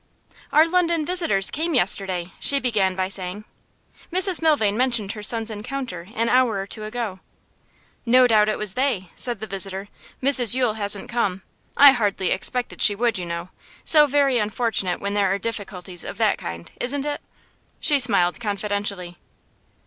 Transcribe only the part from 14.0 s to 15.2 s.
very unfortunate when